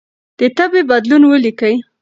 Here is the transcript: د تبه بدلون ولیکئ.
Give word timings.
د 0.39 0.41
تبه 0.57 0.81
بدلون 0.91 1.23
ولیکئ. 1.27 1.75